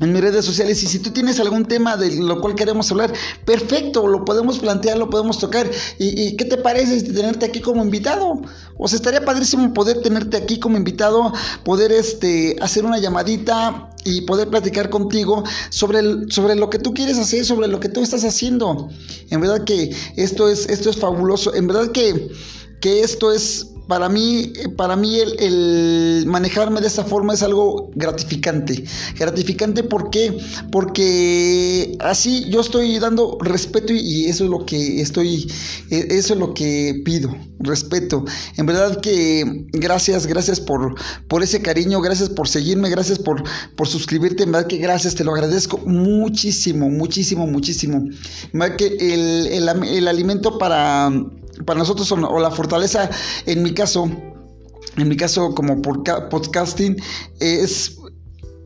en 0.01 0.13
mis 0.13 0.21
redes 0.21 0.45
sociales 0.45 0.83
y 0.83 0.87
si 0.87 0.99
tú 0.99 1.11
tienes 1.11 1.41
algún 1.41 1.65
tema 1.65 1.97
de 1.97 2.15
lo 2.17 2.41
cual 2.41 2.55
queremos 2.55 2.91
hablar, 2.91 3.13
perfecto, 3.45 4.07
lo 4.07 4.25
podemos 4.25 4.59
plantear, 4.59 4.99
lo 4.99 5.09
podemos 5.09 5.39
tocar. 5.39 5.71
¿Y, 5.99 6.37
qué 6.37 6.45
te 6.45 6.59
parece 6.59 7.01
tenerte 7.03 7.47
aquí 7.47 7.61
como 7.61 7.83
invitado? 7.83 8.43
O 8.77 8.89
sea, 8.89 8.97
estaría 8.97 9.25
padrísimo 9.25 9.73
poder 9.73 10.03
tenerte 10.03 10.37
aquí 10.37 10.61
como 10.61 10.77
invitado, 10.77 11.33
poder 11.65 11.93
este, 11.93 12.57
hacer 12.61 12.85
una 12.85 12.99
llamadita 12.99 13.91
y 14.05 14.23
poder 14.23 14.49
platicar 14.49 14.91
contigo 14.91 15.43
sobre, 15.71 16.31
sobre 16.31 16.57
lo 16.57 16.69
que 16.69 16.79
tú 16.79 16.93
quieres 16.93 17.19
hacer, 17.19 17.45
sobre 17.45 17.69
lo 17.69 17.81
que 17.81 17.89
tú 17.89 18.03
estás 18.03 18.25
haciendo. 18.25 18.89
En 19.31 19.41
verdad 19.41 19.65
que 19.65 19.97
esto 20.17 20.49
es, 20.51 20.69
esto 20.69 20.91
es 20.91 20.97
fabuloso. 20.99 21.55
En 21.55 21.69
verdad 21.69 21.91
que, 21.93 22.29
que 22.81 23.01
esto 23.01 23.33
es 23.33 23.69
para 23.87 24.09
mí, 24.09 24.53
para 24.77 24.97
mí 24.97 25.19
el, 25.21 26.25
manejarme 26.27 26.81
de 26.81 26.89
esa 26.89 27.05
forma 27.05 27.35
es 27.35 27.43
algo 27.43 27.91
gratificante. 27.95 28.85
Gratificante 29.17 29.83
¿por 29.85 30.11
qué? 30.11 30.37
Porque 30.73 31.97
así 32.01 32.47
yo 32.51 32.61
estoy 32.61 32.99
dando 32.99 33.39
respeto 33.41 33.93
y, 33.93 34.27
eso 34.27 34.45
es 34.45 34.51
lo 34.51 34.67
que 34.67 35.01
estoy, 35.01 35.51
e, 35.91 36.07
eso 36.11 36.35
es 36.35 36.41
lo 36.41 36.53
que 36.53 37.01
pido, 37.05 37.35
respeto. 37.61 38.25
En 38.57 38.67
verdad 38.67 39.01
que 39.01 39.67
gracias, 39.73 40.27
gracias 40.27 40.61
por, 40.61 40.95
por 41.29 41.43
ese 41.43 41.63
cariño, 41.63 42.01
gracias 42.01 42.29
por 42.29 42.49
seguirme, 42.49 42.91
gracias 42.91 43.19
por, 43.19 43.45
por 43.77 43.87
suscribirte, 43.87 44.43
en 44.43 44.53
verdad 44.53 44.67
que 44.67 44.79
gracias, 44.79 45.15
te 45.15 45.25
lo 45.25 45.33
agradezco 45.33 45.79
muchísimo, 45.79 46.91
muchísimo, 46.91 47.47
muchísimo. 47.47 47.99
En 48.53 48.59
verdad 48.59 48.77
que 48.77 48.87
el, 48.87 49.69
el 49.85 50.09
alimento 50.09 50.59
para 50.59 51.11
para 51.65 51.79
nosotros 51.79 52.11
o 52.13 52.39
la 52.39 52.51
fortaleza 52.51 53.09
en 53.47 53.63
mi 53.63 53.73
caso, 53.73 54.11
en 54.97 55.09
mi 55.09 55.17
caso 55.17 55.55
como 55.55 55.81
podcasting, 55.83 56.97
es 57.41 57.97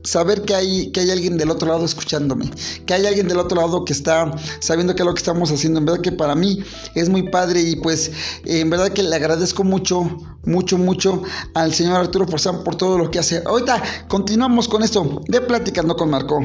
saber 0.03 0.43
que 0.43 0.55
hay, 0.55 0.91
que 0.93 1.01
hay 1.01 1.11
alguien 1.11 1.37
del 1.37 1.51
otro 1.51 1.69
lado 1.69 1.85
escuchándome, 1.85 2.51
que 2.87 2.95
hay 2.95 3.07
alguien 3.07 3.29
del 3.29 3.39
otro 3.39 3.61
lado 3.61 3.85
que 3.85 3.93
está 3.93 4.33
sabiendo 4.61 4.95
qué 4.95 5.03
es 5.03 5.07
lo 5.07 5.15
que 5.15 5.19
estamos 5.19 5.51
haciendo. 5.51 5.79
En 5.79 5.87
verdad 5.87 6.01
que 6.01 6.13
para 6.13 6.35
mí 6.35 6.61
es 6.95 7.09
muy 7.09 7.25
padre 7.25 7.61
y 7.61 7.77
pues 7.77 8.11
en 8.45 8.71
verdad 8.71 8.91
que 8.91 9.03
le 9.03 9.15
agradezco 9.15 9.65
mucho, 9.65 10.05
mucho, 10.45 10.79
mucho 10.79 11.23
al 11.55 11.75
señor 11.75 11.97
Arturo 11.97 12.27
Forzán 12.27 12.65
por 12.65 12.77
todo 12.77 12.99
lo 12.99 13.11
que 13.11 13.19
hace. 13.19 13.43
Ahorita 13.45 13.83
continuamos 14.09 14.69
con 14.69 14.83
esto 14.83 15.23
de 15.29 15.41
Platicando 15.41 15.97
con 15.97 16.11
Marco. 16.11 16.41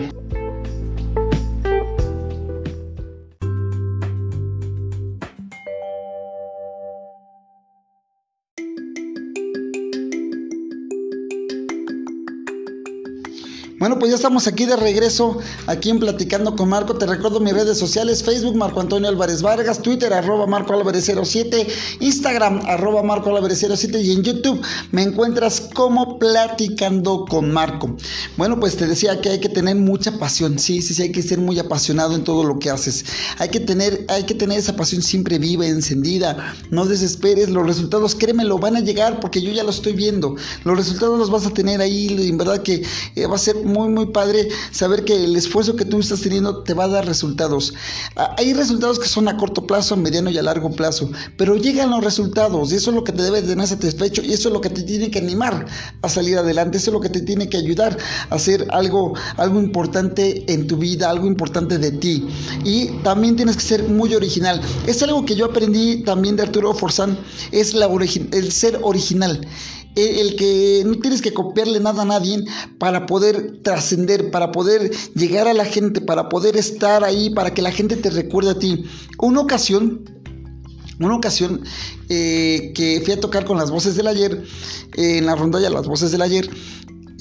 Bueno, 13.85 13.99
pues 13.99 14.09
ya 14.09 14.15
estamos 14.15 14.47
aquí 14.47 14.65
de 14.65 14.75
regreso, 14.75 15.37
aquí 15.67 15.91
en 15.91 15.99
Platicando 15.99 16.55
con 16.55 16.69
Marco. 16.69 16.95
Te 16.95 17.05
recuerdo 17.05 17.39
mis 17.39 17.53
redes 17.53 17.77
sociales, 17.77 18.23
Facebook 18.23 18.55
Marco 18.55 18.81
Antonio 18.81 19.07
Álvarez 19.07 19.43
Vargas, 19.43 19.79
Twitter 19.79 20.11
arroba 20.11 20.47
Marco 20.47 20.73
Álvarez 20.73 21.05
07, 21.05 21.67
Instagram 21.99 22.61
arroba 22.65 23.03
Marco 23.03 23.29
Álvarez 23.29 23.63
07 23.63 24.01
y 24.01 24.13
en 24.13 24.23
YouTube 24.23 24.59
me 24.91 25.03
encuentras 25.03 25.61
como 25.75 26.17
Platicando 26.17 27.25
con 27.29 27.51
Marco. 27.51 27.95
Bueno, 28.37 28.59
pues 28.59 28.75
te 28.75 28.87
decía 28.87 29.21
que 29.21 29.29
hay 29.29 29.39
que 29.39 29.49
tener 29.49 29.75
mucha 29.75 30.17
pasión, 30.17 30.57
sí, 30.57 30.81
sí, 30.81 30.95
sí, 30.95 31.03
hay 31.03 31.11
que 31.11 31.21
ser 31.21 31.37
muy 31.37 31.59
apasionado 31.59 32.15
en 32.15 32.23
todo 32.23 32.43
lo 32.43 32.57
que 32.57 32.71
haces. 32.71 33.05
Hay 33.37 33.49
que 33.49 33.59
tener, 33.59 34.03
hay 34.09 34.23
que 34.23 34.33
tener 34.33 34.57
esa 34.57 34.75
pasión 34.75 35.03
siempre 35.03 35.37
viva, 35.37 35.67
encendida. 35.67 36.55
No 36.71 36.87
desesperes, 36.87 37.51
los 37.51 37.67
resultados, 37.67 38.15
créemelo, 38.15 38.57
van 38.57 38.77
a 38.77 38.79
llegar 38.79 39.19
porque 39.19 39.43
yo 39.43 39.51
ya 39.51 39.63
lo 39.63 39.69
estoy 39.69 39.93
viendo. 39.93 40.35
Los 40.63 40.75
resultados 40.75 41.19
los 41.19 41.29
vas 41.29 41.45
a 41.45 41.51
tener 41.51 41.81
ahí, 41.81 42.07
en 42.27 42.39
verdad 42.39 42.63
que 42.63 42.81
eh, 43.15 43.27
va 43.27 43.35
a 43.35 43.37
ser 43.37 43.55
muy, 43.75 43.89
muy 43.89 44.05
padre 44.05 44.48
saber 44.72 45.03
que 45.03 45.25
el 45.25 45.36
esfuerzo 45.36 45.75
que 45.75 45.84
tú 45.84 46.00
estás 46.00 46.22
teniendo 46.22 46.63
te 46.63 46.74
va 46.74 46.86
a 46.86 46.88
dar 46.88 47.05
resultados. 47.05 47.74
Ah, 48.15 48.34
hay 48.38 48.53
resultados 48.53 49.00
que 49.00 49.10
son 49.10 49.27
a 49.27 49.36
corto 49.36 49.67
plazo, 49.67 49.96
a 49.96 49.98
mediano 49.98 50.29
y 50.29 50.38
a 50.38 50.44
largo 50.44 50.72
plazo, 50.72 51.12
pero 51.38 51.58
llegan 51.58 51.89
los 51.89 52.03
resultados 52.03 52.72
y 52.72 52.75
eso 52.75 52.91
es 52.91 52.96
lo 52.96 53.03
que 53.03 53.12
te 53.12 53.22
debe 53.22 53.41
tener 53.41 53.67
satisfecho 53.67 54.22
y 54.24 54.32
eso 54.32 54.48
es 54.48 54.53
lo 54.53 54.62
que 54.62 54.70
te 54.70 54.84
tiene 54.84 55.12
que 55.12 55.20
animar 55.20 55.65
a 56.01 56.08
salir 56.08 56.38
adelante, 56.38 56.77
eso 56.77 56.91
es 56.91 56.94
lo 56.94 57.01
que 57.01 57.10
te 57.10 57.22
tiene 57.22 57.50
que 57.50 57.58
ayudar 57.58 57.98
a 58.29 58.36
hacer 58.36 58.65
algo, 58.72 59.13
algo 59.36 59.60
importante 59.60 60.46
en 60.51 60.67
tu 60.67 60.77
vida, 60.77 61.10
algo 61.10 61.27
importante 61.27 61.77
de 61.77 61.91
ti. 61.91 62.25
Y 62.63 62.88
también 63.03 63.36
tienes 63.36 63.58
que 63.58 63.63
ser 63.63 63.84
muy 63.84 64.15
original. 64.15 64.62
Es 64.88 65.03
algo 65.03 65.25
que 65.25 65.36
yo 65.36 65.46
aprendí 65.46 66.03
también 66.03 66.38
de 66.38 66.44
Arturo 66.44 66.74
Forzán, 66.74 67.17
es 67.51 67.74
la 67.74 67.89
el 68.32 68.51
ser 68.51 68.79
original 68.82 69.41
el 69.95 70.35
que 70.35 70.83
no 70.85 70.99
tienes 70.99 71.21
que 71.21 71.33
copiarle 71.33 71.79
nada 71.79 72.01
a 72.01 72.05
nadie 72.05 72.43
para 72.77 73.05
poder 73.05 73.61
trascender, 73.63 74.31
para 74.31 74.51
poder 74.51 74.91
llegar 75.15 75.47
a 75.47 75.53
la 75.53 75.65
gente, 75.65 76.01
para 76.01 76.29
poder 76.29 76.57
estar 76.57 77.03
ahí, 77.03 77.29
para 77.29 77.53
que 77.53 77.61
la 77.61 77.71
gente 77.71 77.95
te 77.95 78.09
recuerde 78.09 78.51
a 78.51 78.59
ti. 78.59 78.83
Una 79.19 79.41
ocasión, 79.41 80.03
una 80.99 81.15
ocasión 81.15 81.61
eh, 82.09 82.71
que 82.75 83.01
fui 83.03 83.13
a 83.13 83.19
tocar 83.19 83.45
con 83.45 83.57
las 83.57 83.71
voces 83.71 83.95
del 83.95 84.07
ayer, 84.07 84.43
eh, 84.95 85.17
en 85.17 85.25
la 85.25 85.35
rondalla 85.35 85.69
Las 85.69 85.87
voces 85.87 86.11
del 86.11 86.21
ayer, 86.21 86.49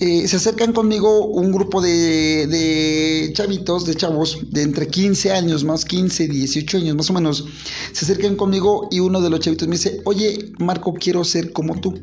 eh, 0.00 0.26
se 0.26 0.36
acercan 0.36 0.72
conmigo 0.72 1.26
un 1.26 1.52
grupo 1.52 1.80
de, 1.80 2.48
de, 2.48 3.32
chavitos, 3.32 3.86
de 3.86 3.94
chavos, 3.94 4.38
de 4.50 4.62
entre 4.62 4.88
15 4.88 5.30
años, 5.30 5.62
más 5.62 5.84
15, 5.84 6.26
18 6.26 6.78
años 6.78 6.96
más 6.96 7.10
o 7.10 7.12
menos, 7.12 7.44
se 7.92 8.04
acercan 8.04 8.34
conmigo 8.34 8.88
y 8.90 8.98
uno 8.98 9.20
de 9.20 9.30
los 9.30 9.38
chavitos 9.38 9.68
me 9.68 9.76
dice, 9.76 10.00
oye 10.04 10.52
Marco, 10.58 10.94
quiero 10.94 11.22
ser 11.22 11.52
como 11.52 11.80
tú 11.80 11.94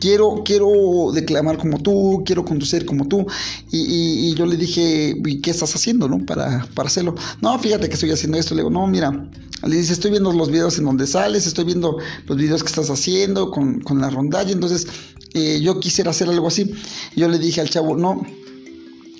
quiero, 0.00 0.42
quiero 0.44 1.12
declamar 1.12 1.58
como 1.58 1.80
tú, 1.80 2.22
quiero 2.26 2.44
conducir 2.44 2.84
como 2.84 3.06
tú. 3.06 3.26
Y, 3.70 4.34
yo 4.34 4.46
le 4.46 4.56
dije, 4.56 5.14
¿y 5.24 5.40
qué 5.40 5.50
estás 5.50 5.74
haciendo, 5.76 6.08
no? 6.08 6.24
Para, 6.24 6.66
para 6.74 6.88
hacerlo. 6.88 7.14
No, 7.40 7.58
fíjate 7.58 7.88
que 7.88 7.94
estoy 7.94 8.10
haciendo 8.10 8.38
esto. 8.38 8.54
Le 8.54 8.62
digo, 8.62 8.70
no, 8.70 8.86
mira. 8.86 9.30
Le 9.62 9.76
dice, 9.76 9.92
estoy 9.92 10.10
viendo 10.10 10.32
los 10.32 10.50
videos 10.50 10.78
en 10.78 10.86
donde 10.86 11.06
sales, 11.06 11.46
estoy 11.46 11.66
viendo 11.66 11.98
los 12.26 12.38
videos 12.38 12.62
que 12.62 12.68
estás 12.68 12.88
haciendo 12.88 13.50
con, 13.50 13.82
la 14.00 14.08
rondalla. 14.08 14.50
Entonces, 14.50 14.86
eh, 15.34 15.60
yo 15.62 15.78
quisiera 15.78 16.10
hacer 16.10 16.28
algo 16.28 16.48
así. 16.48 16.72
yo 17.14 17.28
le 17.28 17.38
dije 17.38 17.60
al 17.60 17.68
chavo, 17.68 17.94
no, 17.94 18.22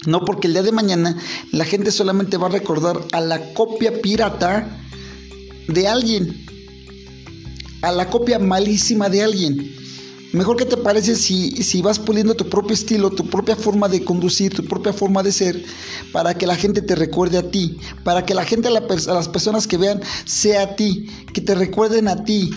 no, 0.06 0.24
porque 0.24 0.46
el 0.46 0.54
día 0.54 0.62
de 0.62 0.72
mañana 0.72 1.14
la 1.52 1.64
gente 1.66 1.90
solamente 1.90 2.38
va 2.38 2.46
a 2.46 2.50
recordar 2.50 3.00
a 3.12 3.20
la 3.20 3.52
copia 3.52 4.00
pirata 4.00 4.66
de 5.68 5.86
alguien, 5.86 6.42
a 7.82 7.92
la 7.92 8.08
copia 8.08 8.38
malísima 8.38 9.10
de 9.10 9.22
alguien. 9.22 9.79
Mejor 10.32 10.56
que 10.56 10.64
te 10.64 10.76
parece 10.76 11.16
si, 11.16 11.50
si 11.62 11.82
vas 11.82 11.98
puliendo 11.98 12.34
tu 12.36 12.48
propio 12.48 12.74
estilo, 12.74 13.10
tu 13.10 13.28
propia 13.28 13.56
forma 13.56 13.88
de 13.88 14.04
conducir, 14.04 14.54
tu 14.54 14.64
propia 14.64 14.92
forma 14.92 15.24
de 15.24 15.32
ser, 15.32 15.64
para 16.12 16.34
que 16.34 16.46
la 16.46 16.54
gente 16.54 16.82
te 16.82 16.94
recuerde 16.94 17.38
a 17.38 17.50
ti, 17.50 17.78
para 18.04 18.24
que 18.24 18.34
la 18.34 18.44
gente, 18.44 18.68
a, 18.68 18.70
a 18.70 19.14
las 19.14 19.28
personas 19.28 19.66
que 19.66 19.76
vean, 19.76 20.00
sea 20.26 20.62
a 20.62 20.76
ti, 20.76 21.06
que 21.34 21.40
te 21.40 21.56
recuerden 21.56 22.06
a 22.06 22.22
ti, 22.22 22.50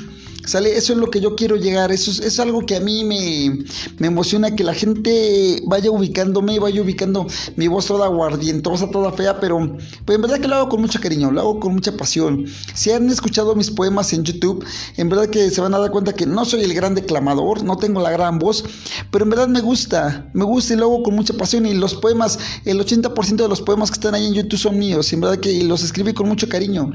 ¿Sale? 0.45 0.75
Eso 0.75 0.91
es 0.91 0.99
lo 0.99 1.09
que 1.09 1.21
yo 1.21 1.35
quiero 1.35 1.55
llegar. 1.55 1.91
Eso 1.91 2.11
es, 2.11 2.39
algo 2.39 2.65
que 2.65 2.75
a 2.75 2.81
mí 2.81 3.05
me, 3.05 3.63
emociona, 4.05 4.55
que 4.55 4.63
la 4.63 4.73
gente 4.73 5.61
vaya 5.65 5.89
ubicándome, 5.89 6.59
vaya 6.59 6.81
ubicando 6.81 7.25
mi 7.55 7.67
voz 7.67 7.85
toda 7.85 8.07
guardientosa, 8.07 8.89
toda 8.89 9.13
fea, 9.13 9.39
pero 9.39 9.77
pues 10.05 10.15
en 10.15 10.21
verdad 10.21 10.39
que 10.39 10.47
lo 10.49 10.55
hago 10.55 10.69
con 10.69 10.81
mucho 10.81 10.99
cariño, 10.99 11.31
lo 11.31 11.39
hago 11.41 11.59
con 11.61 11.73
mucha 11.73 11.95
pasión. 11.95 12.45
Si 12.73 12.91
han 12.91 13.09
escuchado 13.09 13.55
mis 13.55 13.71
poemas 13.71 14.11
en 14.11 14.25
YouTube, 14.25 14.65
en 14.97 15.09
verdad 15.09 15.29
que 15.29 15.49
se 15.49 15.61
van 15.61 15.73
a 15.73 15.79
dar 15.79 15.91
cuenta 15.91 16.13
que 16.13 16.25
no 16.25 16.43
soy 16.43 16.61
el 16.61 16.73
gran 16.73 16.93
declamador, 16.93 17.63
no 17.63 17.77
tengo 17.77 18.01
la 18.01 18.11
gran 18.11 18.37
voz, 18.37 18.65
pero 19.11 19.23
en 19.23 19.29
verdad 19.29 19.47
me 19.47 19.61
gusta, 19.61 20.29
me 20.33 20.43
gusta 20.43 20.73
y 20.73 20.77
lo 20.77 20.85
hago 20.85 21.03
con 21.03 21.15
mucha 21.15 21.33
pasión. 21.35 21.65
Y 21.65 21.73
los 21.73 21.95
poemas, 21.95 22.37
el 22.65 22.79
80% 22.79 23.35
de 23.35 23.47
los 23.47 23.61
poemas 23.61 23.91
que 23.91 23.95
están 23.95 24.15
ahí 24.15 24.27
en 24.27 24.33
YouTube 24.33 24.59
son 24.59 24.77
míos, 24.77 25.11
y 25.11 25.15
en 25.15 25.21
verdad 25.21 25.37
que 25.37 25.63
los 25.63 25.83
escribí 25.83 26.13
con 26.13 26.27
mucho 26.27 26.49
cariño. 26.49 26.91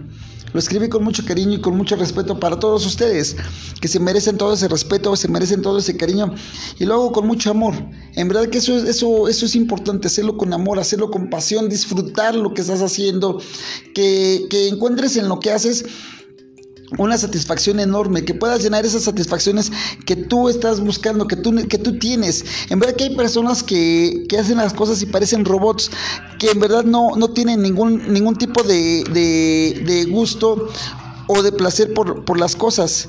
Lo 0.53 0.59
escribí 0.59 0.89
con 0.89 1.05
mucho 1.05 1.25
cariño 1.25 1.55
y 1.55 1.61
con 1.61 1.77
mucho 1.77 1.97
respeto 1.97 2.39
para 2.39 2.59
todos 2.59 2.87
ustedes, 2.87 3.37
que 3.81 3.89
se 3.89 4.01
merecen 4.01 4.39
todo 4.39 4.55
ese 4.55 4.69
respeto, 4.69 5.15
se 5.17 5.29
merecen 5.29 5.63
todo 5.63 5.79
ese 5.79 5.97
cariño. 5.97 6.35
Y 6.79 6.85
lo 6.85 6.95
hago 6.95 7.13
con 7.13 7.27
mucho 7.27 7.51
amor. 7.51 7.75
En 8.15 8.29
verdad 8.29 8.49
que 8.49 8.59
eso, 8.59 8.77
eso, 8.77 9.29
eso 9.29 9.47
es 9.47 9.55
importante, 9.55 10.09
hacerlo 10.09 10.37
con 10.37 10.53
amor, 10.53 10.79
hacerlo 10.79 11.11
con 11.11 11.31
pasión, 11.31 11.69
disfrutar 11.69 12.35
lo 12.35 12.55
que 12.55 12.63
estás 12.63 12.83
haciendo, 12.83 13.41
que, 13.95 14.47
que 14.51 14.69
encuentres 14.69 15.17
en 15.17 15.29
lo 15.29 15.41
que 15.41 15.53
haces 15.53 15.85
una 16.97 17.19
satisfacción 17.19 17.81
enorme, 17.81 18.25
que 18.25 18.35
puedas 18.35 18.63
llenar 18.63 18.87
esas 18.87 19.03
satisfacciones 19.03 19.71
que 20.07 20.17
tú 20.17 20.49
estás 20.49 20.81
buscando, 20.81 21.27
que 21.27 21.37
tú, 21.37 21.55
que 21.69 21.79
tú 21.79 21.99
tienes. 21.99 22.45
En 22.71 22.79
verdad 22.79 22.97
que 22.97 23.05
hay 23.05 23.17
personas 23.17 23.63
que, 23.63 24.25
que 24.29 24.39
hacen 24.39 24.57
las 24.57 24.73
cosas 24.73 25.03
y 25.03 25.07
parecen 25.07 25.45
robots, 25.45 25.91
que 26.39 26.51
en 26.51 26.61
verdad 26.61 26.85
no, 26.85 27.17
no 27.17 27.29
tienen 27.29 27.61
ningún, 27.63 28.13
ningún 28.13 28.37
tipo 28.37 28.63
de, 28.63 29.05
de, 29.05 30.05
gusto 30.05 30.69
o 31.27 31.43
de 31.43 31.53
placer 31.53 31.93
por, 31.93 32.25
por 32.25 32.39
las 32.39 32.57
cosas 32.57 33.09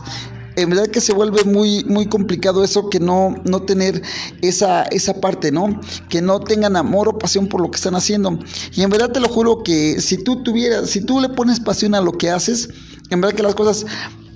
en 0.55 0.69
verdad 0.69 0.87
que 0.87 0.99
se 0.99 1.13
vuelve 1.13 1.43
muy, 1.45 1.85
muy 1.85 2.07
complicado 2.07 2.63
eso, 2.63 2.89
que 2.89 2.99
no, 2.99 3.35
no 3.45 3.61
tener 3.61 4.01
esa, 4.41 4.83
esa 4.83 5.21
parte, 5.21 5.51
¿no? 5.51 5.79
Que 6.09 6.21
no 6.21 6.41
tengan 6.41 6.75
amor 6.75 7.07
o 7.07 7.17
pasión 7.17 7.47
por 7.47 7.61
lo 7.61 7.71
que 7.71 7.77
están 7.77 7.95
haciendo. 7.95 8.37
Y 8.73 8.81
en 8.81 8.89
verdad 8.89 9.11
te 9.11 9.21
lo 9.21 9.29
juro 9.29 9.63
que 9.63 10.01
si 10.01 10.17
tú 10.21 10.43
tuvieras, 10.43 10.89
si 10.89 11.01
tú 11.01 11.21
le 11.21 11.29
pones 11.29 11.59
pasión 11.61 11.95
a 11.95 12.01
lo 12.01 12.11
que 12.11 12.29
haces, 12.29 12.69
en 13.09 13.21
verdad 13.21 13.35
que 13.35 13.43
las 13.43 13.55
cosas 13.55 13.85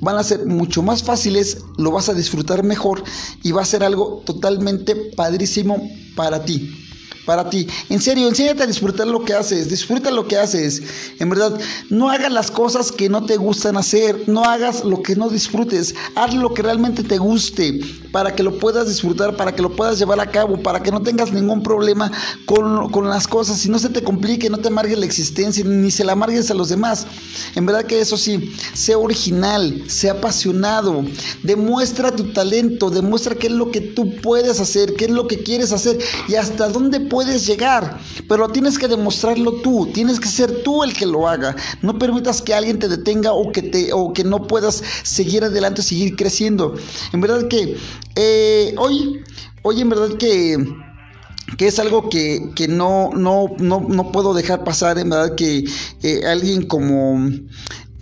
van 0.01 0.17
a 0.17 0.23
ser 0.23 0.45
mucho 0.45 0.81
más 0.81 1.03
fáciles, 1.03 1.59
lo 1.77 1.91
vas 1.91 2.09
a 2.09 2.13
disfrutar 2.13 2.63
mejor 2.63 3.03
y 3.41 3.51
va 3.51 3.61
a 3.61 3.65
ser 3.65 3.83
algo 3.83 4.21
totalmente 4.25 4.95
padrísimo 4.95 5.89
para 6.15 6.43
ti 6.43 6.83
para 7.25 7.49
ti. 7.49 7.67
En 7.89 8.01
serio, 8.01 8.27
enséñate 8.27 8.63
a 8.63 8.67
disfrutar 8.67 9.07
lo 9.07 9.23
que 9.23 9.33
haces, 9.33 9.69
disfruta 9.69 10.11
lo 10.11 10.27
que 10.27 10.37
haces. 10.37 10.81
En 11.19 11.29
verdad, 11.29 11.59
no 11.89 12.09
hagas 12.09 12.31
las 12.31 12.51
cosas 12.51 12.91
que 12.91 13.09
no 13.09 13.25
te 13.25 13.37
gustan 13.37 13.77
hacer, 13.77 14.23
no 14.27 14.43
hagas 14.43 14.83
lo 14.83 15.01
que 15.01 15.15
no 15.15 15.29
disfrutes, 15.29 15.95
haz 16.15 16.33
lo 16.33 16.53
que 16.53 16.61
realmente 16.61 17.03
te 17.03 17.17
guste 17.17 17.79
para 18.11 18.35
que 18.35 18.43
lo 18.43 18.59
puedas 18.59 18.87
disfrutar, 18.87 19.35
para 19.35 19.55
que 19.55 19.61
lo 19.61 19.75
puedas 19.75 19.97
llevar 19.97 20.19
a 20.19 20.29
cabo, 20.29 20.61
para 20.61 20.81
que 20.83 20.91
no 20.91 21.01
tengas 21.01 21.33
ningún 21.33 21.63
problema 21.63 22.11
con, 22.45 22.91
con 22.91 23.09
las 23.09 23.27
cosas 23.27 23.65
y 23.65 23.69
no 23.69 23.79
se 23.79 23.89
te 23.89 24.03
complique, 24.03 24.49
no 24.49 24.59
te 24.59 24.67
amargues 24.67 24.99
la 24.99 25.05
existencia, 25.05 25.63
ni 25.65 25.89
se 25.89 26.03
la 26.03 26.13
amargues 26.13 26.51
a 26.51 26.53
los 26.53 26.69
demás. 26.69 27.07
En 27.55 27.65
verdad 27.65 27.85
que 27.85 27.99
eso 27.99 28.15
sí, 28.17 28.53
sea 28.73 28.99
original, 28.99 29.83
sea 29.87 30.13
apasionado, 30.13 31.03
demuestra 31.41 32.15
tu 32.15 32.31
talento, 32.33 32.91
demuestra 32.91 33.35
qué 33.35 33.47
es 33.47 33.53
lo 33.53 33.71
que 33.71 33.81
tú 33.81 34.15
puedes 34.17 34.59
hacer, 34.59 34.93
qué 34.93 35.05
es 35.05 35.11
lo 35.11 35.27
que 35.27 35.41
quieres 35.41 35.71
hacer 35.71 35.97
y 36.27 36.35
hasta 36.35 36.69
dónde 36.69 36.99
puedes 37.13 37.45
llegar, 37.45 37.99
pero 38.27 38.49
tienes 38.49 38.79
que 38.79 38.87
demostrarlo 38.87 39.61
tú, 39.61 39.87
tienes 39.93 40.19
que 40.19 40.27
ser 40.27 40.63
tú 40.63 40.83
el 40.83 40.93
que 40.93 41.05
lo 41.05 41.27
haga. 41.27 41.55
No 41.83 41.99
permitas 41.99 42.41
que 42.41 42.55
alguien 42.55 42.79
te 42.79 42.87
detenga 42.87 43.33
o 43.33 43.51
que, 43.51 43.61
te, 43.61 43.93
o 43.93 44.11
que 44.13 44.23
no 44.23 44.47
puedas 44.47 44.81
seguir 45.03 45.43
adelante, 45.43 45.83
seguir 45.83 46.15
creciendo. 46.15 46.73
En 47.13 47.21
verdad 47.21 47.47
que 47.47 47.77
eh, 48.15 48.73
hoy, 48.79 49.23
hoy 49.61 49.81
en 49.81 49.89
verdad 49.89 50.17
que 50.17 50.57
que 51.57 51.67
es 51.67 51.77
algo 51.77 52.09
que, 52.09 52.49
que 52.55 52.67
no, 52.67 53.11
no, 53.13 53.45
no, 53.59 53.85
no, 53.87 54.11
puedo 54.11 54.33
dejar 54.33 54.63
pasar, 54.63 54.97
en 54.97 55.11
verdad 55.11 55.35
que 55.35 55.65
eh, 56.01 56.25
alguien 56.25 56.65
como 56.65 57.29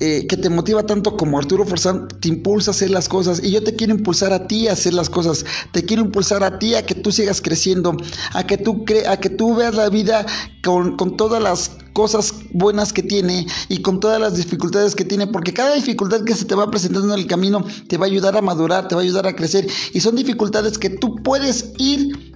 eh, 0.04 0.26
que 0.26 0.36
te 0.36 0.50
motiva 0.50 0.84
tanto 0.84 1.16
como 1.16 1.38
Arturo 1.38 1.64
Forzán 1.64 2.08
te 2.08 2.28
impulsa 2.28 2.72
a 2.72 2.74
hacer 2.74 2.90
las 2.90 3.08
cosas. 3.08 3.40
Y 3.44 3.52
yo 3.52 3.64
te 3.64 3.76
quiero 3.76 3.94
impulsar 3.94 4.34
a 4.34 4.48
ti 4.48 4.68
a 4.68 4.74
hacer 4.74 4.96
las 4.96 5.12
cosas, 5.12 5.46
te 5.74 5.86
quiero 5.86 6.02
impulsar 6.02 6.44
a 6.44 6.58
ti 6.58 6.74
a 6.74 6.84
que 6.84 6.96
tú 6.96 7.12
sigas 7.12 7.40
creciendo, 7.40 7.96
a 8.34 8.44
que 8.44 8.58
tú, 8.58 8.84
cre 8.84 9.08
a 9.08 9.18
que 9.18 9.30
tú 9.30 9.54
veas 9.54 9.76
la 9.76 9.90
vida 9.90 10.26
con, 10.64 10.98
con 10.98 11.18
todas 11.18 11.40
las 11.44 11.70
cosas 11.94 12.34
buenas 12.52 12.94
que 12.94 13.04
tiene 13.04 13.46
y 13.70 13.84
con 13.84 14.00
todas 14.00 14.20
las 14.20 14.36
dificultades 14.38 14.96
que 14.96 15.06
tiene, 15.06 15.28
porque 15.28 15.54
cada 15.54 15.76
dificultad 15.76 16.24
que 16.24 16.34
se 16.34 16.46
te 16.46 16.56
va 16.56 16.72
presentando 16.72 17.14
en 17.14 17.20
el 17.20 17.28
camino 17.28 17.64
te 17.88 17.98
va 17.98 18.08
a 18.08 18.10
ayudar 18.10 18.36
a 18.36 18.42
madurar, 18.42 18.88
te 18.88 18.96
va 18.96 19.02
a 19.02 19.04
ayudar 19.04 19.28
a 19.28 19.36
crecer. 19.36 19.68
Y 19.94 20.00
son 20.00 20.16
dificultades 20.16 20.80
que 20.80 20.90
tú 20.90 21.18
puedes 21.18 21.74
ir 21.78 22.34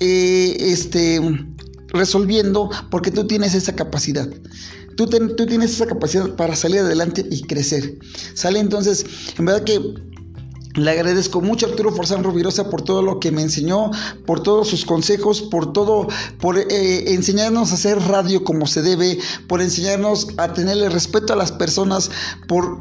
eh, 0.00 0.56
este, 0.58 1.20
resolviendo 1.88 2.70
porque 2.90 3.10
tú 3.10 3.26
tienes 3.26 3.54
esa 3.54 3.74
capacidad. 3.74 4.30
Tú, 4.96 5.06
tienes 5.08 5.72
esa 5.72 5.86
capacidad 5.86 6.34
para 6.36 6.56
salir 6.56 6.80
adelante 6.80 7.26
y 7.30 7.42
crecer. 7.42 7.98
Sale 8.34 8.58
entonces, 8.58 9.04
en 9.38 9.44
verdad 9.46 9.64
que 9.64 9.80
le 10.74 10.90
agradezco 10.90 11.40
mucho 11.40 11.66
a 11.66 11.70
Arturo 11.70 11.92
Forzán 11.92 12.24
Rovirosa 12.24 12.70
por 12.70 12.82
todo 12.82 13.02
lo 13.02 13.20
que 13.20 13.30
me 13.30 13.42
enseñó, 13.42 13.90
por 14.26 14.42
todos 14.42 14.68
sus 14.68 14.86
consejos, 14.86 15.42
por 15.42 15.72
todo, 15.72 16.08
por 16.40 16.58
eh, 16.58 17.12
enseñarnos 17.12 17.72
a 17.72 17.74
hacer 17.74 17.98
radio 18.00 18.42
como 18.42 18.66
se 18.66 18.80
debe, 18.80 19.18
por 19.48 19.60
enseñarnos 19.60 20.28
a 20.38 20.52
tenerle 20.52 20.88
respeto 20.88 21.34
a 21.34 21.36
las 21.36 21.52
personas, 21.52 22.10
por 22.48 22.78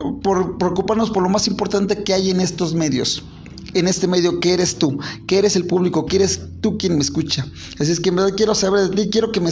preocuparnos 0.57 1.11
por 1.11 1.23
lo 1.23 1.29
más 1.29 1.47
importante 1.47 2.03
que 2.03 2.13
hay 2.13 2.29
en 2.29 2.39
estos 2.39 2.73
medios 2.73 3.23
en 3.73 3.87
este 3.87 4.07
medio 4.07 4.39
que 4.39 4.53
eres 4.53 4.77
tú, 4.77 4.99
que 5.27 5.37
eres 5.37 5.55
el 5.55 5.65
público, 5.65 6.05
que 6.05 6.17
eres 6.17 6.41
tú 6.61 6.77
quien 6.77 6.95
me 6.95 7.01
escucha. 7.01 7.45
Así 7.79 7.91
es 7.91 7.99
que 7.99 8.09
en 8.09 8.17
verdad 8.17 8.33
quiero 8.35 8.55
saber 8.55 8.89
de 8.89 8.95
ti, 8.95 9.09
quiero 9.09 9.31
que 9.31 9.39
me, 9.39 9.51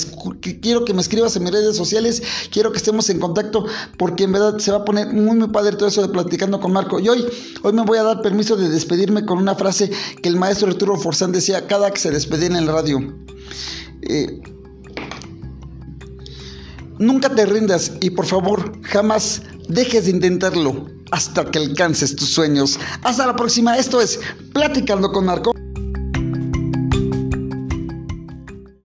quiero 0.62 0.86
que 0.86 0.94
me 0.94 1.02
escribas 1.02 1.36
en 1.36 1.44
mis 1.44 1.52
redes 1.52 1.76
sociales, 1.76 2.22
quiero 2.52 2.72
que 2.72 2.78
estemos 2.78 3.10
en 3.10 3.20
contacto, 3.20 3.66
porque 3.98 4.24
en 4.26 4.32
verdad 4.32 4.58
se 4.60 4.72
va 4.72 4.78
a 4.78 4.86
poner 4.86 5.08
muy, 5.14 5.38
muy 5.38 5.48
padre 5.50 5.76
todo 5.76 5.88
eso 5.88 6.02
de 6.02 6.10
platicando 6.10 6.60
con 6.60 6.72
Marco. 6.72 7.00
Y 7.00 7.10
hoy, 7.10 7.26
hoy 7.64 7.74
me 7.74 7.84
voy 7.84 7.98
a 7.98 8.04
dar 8.04 8.22
permiso 8.22 8.56
de 8.56 8.70
despedirme 8.70 9.26
con 9.26 9.38
una 9.38 9.56
frase 9.56 9.90
que 10.22 10.30
el 10.30 10.36
maestro 10.36 10.68
Arturo 10.68 10.96
Forzán 10.98 11.32
decía 11.32 11.68
cada 11.68 11.92
que 11.92 12.00
se 12.00 12.12
despedía 12.12 12.48
en 12.48 12.56
el 12.56 12.68
radio. 12.68 13.00
Eh, 14.02 14.42
nunca 16.98 17.34
te 17.34 17.46
rindas 17.46 17.94
y 18.02 18.12
por 18.12 18.26
favor 18.26 18.80
jamás 18.84 19.42
dejes 19.68 20.06
de 20.06 20.12
intentarlo 20.12 20.99
hasta 21.12 21.46
que 21.50 21.60
alcances 21.60 22.16
tus 22.16 22.30
sueños. 22.30 22.80
Hasta 23.04 23.28
la 23.28 23.36
próxima, 23.36 23.78
esto 23.78 24.02
es 24.02 24.20
Platicando 24.54 25.12
con 25.12 25.26
Marco. 25.26 25.59